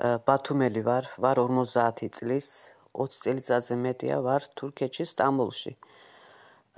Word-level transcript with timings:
ბათუმელი 0.00 0.82
ვარ, 0.82 1.04
ვარ 1.20 1.38
50 1.44 2.08
წლის, 2.16 2.48
20 2.96 3.20
წელიწადზე 3.24 3.76
მეტია 3.76 4.18
ვარ 4.24 4.42
თურქეთში, 4.56 5.04
სტამბოლში. 5.08 5.72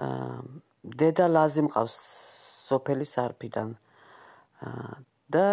აა 0.02 0.38
დედა 0.84 1.26
ლაზი 1.30 1.62
მყავს 1.70 1.94
სოფელი 2.68 3.06
სარფიდან. 3.06 3.68
აა 4.66 4.94
და 5.34 5.46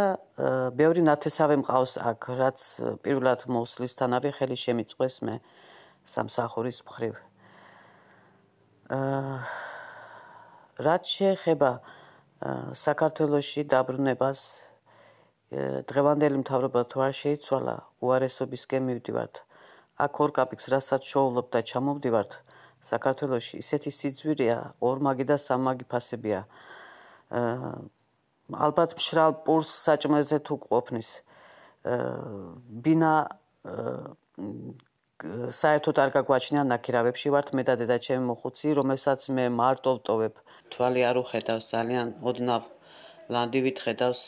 ბევრი 0.76 1.02
ნათესავი 1.06 1.56
მყავს 1.64 1.94
აქ, 2.02 2.22
რაც 2.42 2.60
პირველად 3.06 3.46
მოსლისთანავე 3.48 4.30
ხელი 4.36 4.58
შემიწყვეს 4.58 5.16
მე 5.26 5.36
სამსახურის 6.04 6.80
მხრივ. 6.86 7.14
აა 8.92 9.38
რაც 10.82 11.04
შეეხება 11.06 11.72
საქართველოსში 12.74 13.64
დაბრუნებას 13.70 14.71
დღევანდელი 15.52 16.38
მთავრობა 16.42 16.82
თუ 16.88 16.98
არ 17.08 17.14
შეიცვალა, 17.22 17.76
უარესობისკენ 18.00 18.82
მივდივართ. 18.88 19.36
აქ 20.00 20.14
ორ 20.24 20.32
კაპიკს 20.38 20.66
რასაც 20.72 21.02
შოულობ 21.12 21.48
და 21.52 21.60
ჩამოვდივართ 21.68 22.32
საქართველოსში, 22.82 23.56
ისეთი 23.62 23.92
სიძვირეა, 23.94 24.60
ორმაგი 24.80 25.26
და 25.30 25.36
სამაგი 25.38 25.86
ფასებია. 25.92 26.42
ალბათ 28.52 28.96
მშრალ 28.98 29.32
პურს 29.46 29.70
საჭმეზე 29.86 30.38
თუ 30.48 30.56
ყოფნის. 30.66 31.10
ბინა 32.84 33.14
საერთოდ 35.62 35.96
არ 36.02 36.10
გაგვაჩნია 36.18 36.64
ნაკირავებში 36.66 37.30
ვართ 37.30 37.48
მე 37.54 37.64
და 37.68 37.74
დედა 37.78 37.98
ჩემი 38.02 38.24
მოხუცი, 38.32 38.68
რომელსაც 38.80 39.22
მე 39.36 39.46
მარტო 39.54 39.92
ვტოვებ. 40.02 40.36
თვალი 40.74 41.02
არ 41.06 41.16
უხედავს 41.22 41.66
ძალიან 41.76 42.08
ოდნავ 42.26 42.64
ლანდივით 43.30 43.78
ხედავს 43.86 44.22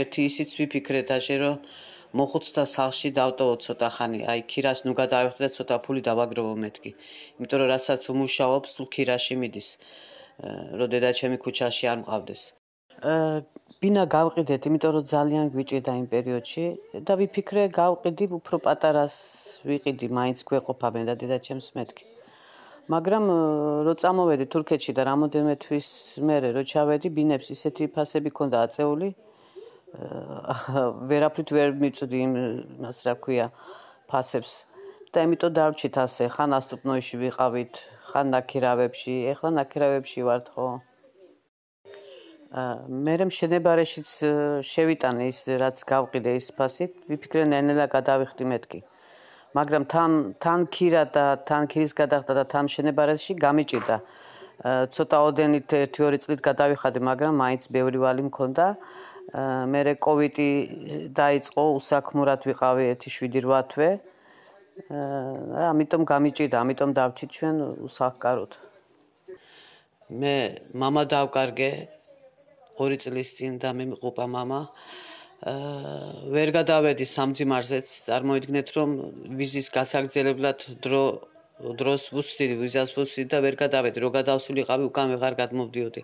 ერთი 0.00 0.26
ისიც 0.26 0.52
ვიფიქრე 0.58 1.00
დაშე 1.10 1.36
რომ 1.42 1.56
მოხუცთა 2.18 2.64
სახლში 2.74 3.10
დავტოვო 3.18 3.56
ცოტა 3.64 3.88
ხანი. 3.96 4.20
აი 4.32 4.40
ქირას 4.50 4.82
ნუ 4.86 4.92
გადავიხდე 5.00 5.48
ცოტა 5.56 5.76
ფული 5.84 6.02
დავაგროვო 6.08 6.54
მეთქი. 6.64 6.90
იმიტომ 7.38 7.58
რომ 7.62 7.68
რასაც 7.74 8.02
უმუშაობს 8.14 8.70
თუ 8.76 8.84
ქირაში 8.94 9.34
მიდის. 9.42 9.68
რომ 10.78 10.88
დედა 10.94 11.10
ჩემი 11.18 11.36
ქუჩაში 11.44 11.84
არ 11.92 11.98
მყავდეს. 12.02 12.42
ბინა 13.80 14.02
გავყიდეთ 14.16 14.62
იმიტომ 14.68 14.90
რომ 14.96 15.04
ძალიან 15.14 15.44
გვიჭირდა 15.54 15.92
იმ 16.00 16.06
პერიოდში. 16.14 16.64
და 17.06 17.12
ვიფიქრე 17.20 17.62
გავყიდი 17.80 18.24
უფრო 18.38 18.56
პატარას 18.66 19.14
ვიყიდი 19.70 20.06
მაინც 20.18 20.38
გვეყოფა 20.48 20.88
მე 20.94 21.02
და 21.08 21.14
დედა 21.20 21.38
ჩემს 21.46 21.68
მეთქი 21.78 22.04
მაგრამ 22.88 23.24
რო 23.86 23.94
წამოვედი 24.00 24.46
თურქეთში 24.52 24.92
და 24.96 25.02
რამოდენმე 25.10 25.54
თვის 25.60 25.88
მერე 26.24 26.54
რო 26.56 26.62
ჩავედი 26.64 27.08
ბინებს 27.12 27.52
ისეთი 27.52 27.90
ფასები 27.92 28.30
ქონდა 28.32 28.64
აწეული. 28.66 29.12
ვერაფრით 31.10 31.48
ვერ 31.50 31.76
მიწდი 31.76 32.18
იმას 32.26 32.98
რა 33.06 33.14
ქვია 33.20 33.46
ფასებს. 34.08 34.70
და 35.10 35.24
იმიტომ 35.26 35.54
დავრჩით 35.58 35.96
ასე 35.98 36.24
ხან 36.30 36.54
ასტუპნოიში 36.54 37.16
ვიყავით 37.18 37.74
ხან 38.10 38.30
ნაკირავებში 38.30 39.14
ეხლა 39.32 39.50
ნაკირავებში 39.58 40.22
ვართ 40.28 40.46
ხო? 40.54 40.66
მე 42.50 43.14
მე 43.18 43.26
შენებარეშიც 43.34 44.10
შევიტანე 44.70 45.26
ის 45.32 45.40
რაც 45.62 45.82
გავყიდე 45.90 46.32
ის 46.38 46.48
ფასით 46.54 46.94
ვიფიქრე 47.10 47.42
ნენელა 47.50 47.86
გადავიხდი 47.94 48.44
მეთქი 48.54 48.80
მაგრამ 49.56 49.82
თან 49.92 50.10
თან 50.42 50.60
ქირა 50.74 51.02
და 51.14 51.24
თან 51.48 51.62
ქირის 51.70 51.92
გადახდა 52.00 52.32
და 52.38 52.44
თან 52.52 52.64
შენებარაში 52.70 53.32
გამიჭირდა. 53.34 53.96
ცოტა 54.94 55.18
ოდენით 55.26 55.70
1-2 55.90 56.18
წლით 56.22 56.40
გადავიხადე, 56.44 56.98
მაგრამ 57.00 57.32
მაინც 57.42 57.62
ბევრი 57.74 57.98
ვალი 58.04 58.22
მქონდა. 58.28 58.66
მერე 59.72 59.92
კოვიდი 60.04 60.50
დაიწყო, 61.16 61.62
უსაქმურად 61.78 62.40
ვიყავი 62.48 62.84
1-7 62.94 63.62
თვე. 63.70 63.90
ამიტომ 65.70 66.02
გამიჭირდა, 66.12 66.56
ამიტომ 66.62 66.90
დავჭით 66.98 67.30
ჩვენ 67.36 67.56
უსახკაროდ. 67.88 68.52
მე 70.10 70.34
мама 70.74 71.02
დავკარგე 71.06 71.70
2 72.78 72.96
წლის 73.02 73.28
წინ 73.36 73.58
და 73.62 73.70
მე 73.70 73.84
მიყופה 73.94 74.24
мама 74.26 74.60
ვერ 75.40 76.50
გადავედი 76.52 77.04
სამძიმარზეც 77.08 77.86
წარმოიდგინეთ 78.06 78.68
რომ 78.76 78.90
ვიზის 79.40 79.68
გასაგრძელებლად 79.72 80.58
დრო 80.84 81.04
დროს 81.80 82.02
ვუსწრდი 82.12 82.56
ვიზას 82.60 82.92
ვუსწრდი 82.96 83.24
და 83.32 83.38
ვერ 83.44 83.56
გადავედი. 83.56 83.96
რო 84.04 84.10
გადავსულიყავი 84.20 84.84
უკან 84.88 85.06
ვეღარ 85.16 85.34
გადმოვდიოდი. 85.40 86.02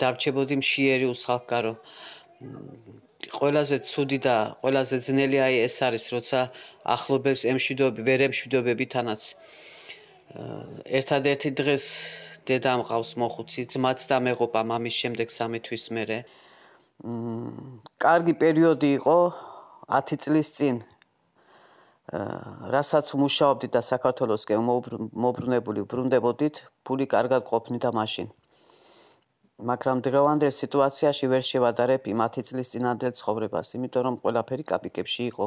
დარჩებოდი 0.00 0.54
მშიერი 0.60 1.06
უსხალკარო. 1.12 1.72
ყველაზე 3.28 3.76
ცუდი 3.84 4.18
და 4.24 4.36
ყველაზე 4.64 4.96
ძნელი 5.04 5.38
აი 5.44 5.54
ეს 5.68 5.76
არის 5.84 6.04
როცა 6.16 6.38
ახლობელს 6.96 7.42
ემშვიდობები 7.52 8.02
ვერ 8.08 8.20
ემშვიდობები 8.32 8.84
თანაც 8.96 9.20
ერთადერთი 10.88 11.50
დღეს 11.60 11.84
დედა 12.48 12.72
მყავს 12.80 13.10
მოხუცი 13.20 13.62
ძმაც 13.72 14.00
და 14.08 14.16
მეღობა 14.24 14.60
მამის 14.72 14.96
შემდეგ 15.02 15.28
სამი 15.28 15.58
თვის 15.60 15.84
მერე 15.92 16.18
კარგი 17.00 18.34
პერიოდი 18.36 18.88
იყო 19.00 19.16
10 19.88 20.20
წლის 20.20 20.48
წინ. 20.52 20.76
რასაც 22.74 23.06
მუშაობდი 23.16 23.68
და 23.72 23.80
საქართველოსკენ 23.80 24.60
მოbrunებული 25.24 25.80
ბრუნდებოდით, 25.88 26.54
ფული 26.84 27.06
კარგად 27.08 27.48
ყოფნიდა 27.48 27.90
მაშინ. 27.96 28.28
მაგრამ 29.64 29.96
დღევანდელ 30.04 30.52
სიტუაციაში 30.52 31.24
ვერ 31.32 31.40
შევადარებ 31.40 32.02
იმ 32.12 32.20
10 32.20 32.44
წლის 32.52 32.68
წინანდელ 32.68 33.12
ცხოვრებას, 33.16 33.66
იმიტომ 33.80 34.02
რომ 34.04 34.14
ყველაფერი 34.20 34.64
კაპიკებში 34.68 35.22
იყო. 35.32 35.46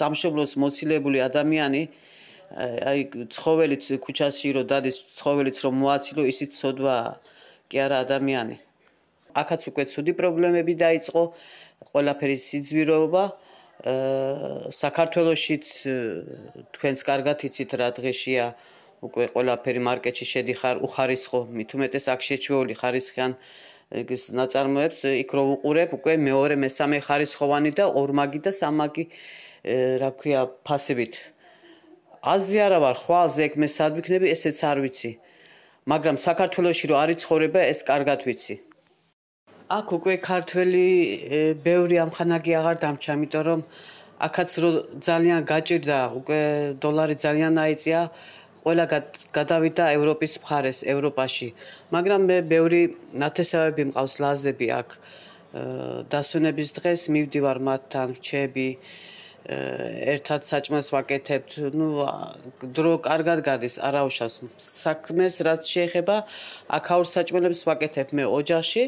სამშობლოს 0.00 0.56
მოცილებული 0.56 1.18
ადამიანი 1.28 1.82
აი 2.88 3.00
ცხოველიც 3.28 3.84
ქუჩაში 4.00 4.48
რო 4.56 4.62
დადის 4.64 4.96
ცხოველიც 5.18 5.56
რომ 5.64 5.74
მოაცილო 5.82 6.22
ისიც 6.32 6.50
სოდვა 6.56 6.96
კი 7.70 7.76
არა 7.84 7.96
ადამიანი 8.06 8.69
აქაც 9.34 9.60
უკვე 9.70 9.84
ცუდი 9.92 10.12
პრობლემები 10.20 10.74
დაიწყო 10.84 11.22
ყველაფერი 11.90 12.36
სიძვიროობა 12.48 13.24
აა 13.30 13.50
საქართველოსიც 13.80 15.66
თქვენს 16.76 17.00
კარგად 17.00 17.38
იცით 17.48 17.70
რა 17.80 17.88
დღეშია 17.96 18.46
უკვე 19.00 19.24
ყველაფერი 19.32 19.80
მარკეტში 19.80 20.26
შედიხარ 20.28 20.84
უხარისხო. 20.84 21.40
მით 21.48 21.70
უმეტეს 21.80 22.06
აქ 22.12 22.20
შეჩვეული 22.20 22.74
ხარისხიან 22.76 23.32
ის 24.04 24.22
ნაწარმოებს 24.36 25.00
იქ 25.24 25.30
რო 25.32 25.44
უყურებ 25.56 25.90
უკვე 25.96 26.14
მეორე 26.20 26.54
მესამე 26.60 26.98
ხარისხოვანი 27.08 27.72
და 27.80 27.84
ორმაგი 27.88 28.40
და 28.44 28.52
სამაგი 28.52 29.04
რა 30.04 30.10
ქვია 30.20 30.40
ფასებით. 30.68 31.14
აზი 32.20 32.58
არა 32.60 32.78
ვარ 32.84 32.96
ხვალზე 33.00 33.40
ეგ 33.48 33.52
მე 33.56 33.68
სად 33.72 33.92
ვიქნები 33.96 34.26
ესეც 34.28 34.60
არ 34.60 34.78
ვიცი. 34.84 35.12
მაგრამ 35.88 36.16
საქართველოსში 36.20 36.86
რო 36.92 36.96
არის 37.00 37.18
ცხოვრება 37.24 37.60
ეს 37.72 37.80
კარგად 37.88 38.28
ვიცი 38.28 38.69
აქ 39.70 39.86
უკვე 39.96 40.14
ქართველი 40.18 40.86
ბევრი 41.62 41.96
ამხანაგი 42.04 42.52
აღარ 42.60 42.76
დამჭა, 42.84 43.12
იმიტომ 43.18 43.42
რომ 43.48 43.60
აქაც 44.26 44.50
რო 44.62 44.70
ძალიან 45.08 45.40
გაჭირდა, 45.46 45.98
უკვე 46.18 46.40
დოლარი 46.82 47.16
ძალიან 47.24 47.54
აიწია, 47.64 48.00
ყველა 48.60 48.84
გადავიდა 49.32 49.84
ევროპის 49.96 50.32
მხარეს, 50.42 50.78
ევროპაში. 50.84 51.48
მაგრამ 51.94 52.20
მე 52.28 52.36
ბევრი 52.52 52.82
ნათესავები 53.22 53.82
მყავს 53.90 54.14
ლაზები 54.22 54.66
აქ. 54.80 54.88
დასვენების 56.12 56.68
დღეს 56.76 57.00
მივდივარ 57.14 57.58
მათთან, 57.68 58.08
რჩები 58.18 58.68
ერთად 60.14 60.40
საჭმელს 60.50 60.88
ვაკეთებთ. 60.94 61.50
ნუ 61.78 61.88
დრო 62.76 62.92
კარგად 63.00 63.38
გადის, 63.48 63.74
არაუშავს. 63.88 64.34
საქმეს 64.58 65.34
რაც 65.46 65.62
შეეხება, 65.64 66.16
აქაურ 66.76 67.06
საჭმელებს 67.16 67.60
ვაკეთებ 67.66 68.08
მე 68.18 68.24
ოჯახში. 68.28 68.84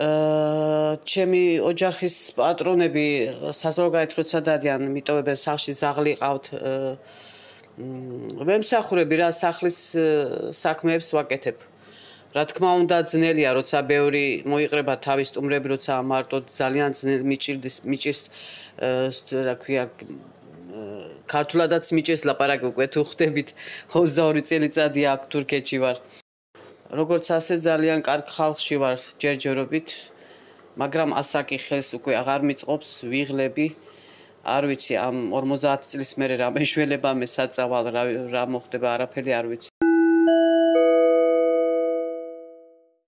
ჩემი 0.00 1.42
ოჯახის 1.60 2.16
პატრონები 2.38 3.06
საზოგადოებრივ 3.52 4.16
როცა 4.22 4.38
დადიან 4.48 4.88
მიტოვებენ 4.88 5.36
სახლში 5.36 5.72
ზაღლი 5.76 6.12
ყავთ 6.16 6.46
ვემსახურები 8.48 9.16
რა 9.20 9.28
სახლის 9.36 9.78
საქმეებს 10.56 11.12
ვაკეთებ. 11.12 11.58
რა 12.32 12.44
თქმა 12.48 12.70
უნდა 12.80 12.98
ძნელია 13.12 13.50
როცა 13.52 13.78
ბევრი 13.84 14.48
მოიყრება 14.48 14.94
თავის 15.04 15.28
სტუმრები 15.36 15.68
როცა 15.76 16.00
მარტო 16.00 16.38
ძალიან 16.48 16.90
ძნელი 16.96 17.24
მიჭირდეს 17.28 17.76
მიჭირს 17.84 18.22
რა 19.46 19.54
ქვია 19.60 19.84
ქართულადაც 21.28 21.84
მიჭირს 21.92 22.22
ლაპარაკი 22.28 22.66
უკვე 22.72 22.86
თუ 22.88 23.00
ხვდებით 23.04 23.48
22 23.92 24.48
წელიწადი 24.48 25.02
აქ 25.12 25.20
თურქეთში 25.32 25.78
ვარ 25.84 25.96
როგორც 26.92 27.26
ასე 27.32 27.56
ძალიან 27.64 28.04
კარგ 28.04 28.26
ხალხში 28.36 28.76
ვარ 28.82 28.96
ჯერჯერობით 29.22 29.88
მაგრამ 30.80 31.16
ასაკი 31.20 31.58
ხელს 31.64 31.88
უკვე 31.96 32.12
აღარ 32.20 32.40
მიწყობს 32.48 32.90
ვიღლები. 33.12 33.66
არ 34.42 34.66
ვიცი 34.68 34.94
ამ 34.98 35.16
50 35.30 35.86
წლის 35.86 36.12
მერე 36.18 36.36
რა 36.42 36.48
მეშველება 36.50 37.10
მე 37.14 37.26
საწავალ 37.30 37.90
რა 38.34 38.42
მოხდება 38.54 38.88
არაფერი 38.98 39.32
არ 39.38 39.46
ვიცი 39.52 39.71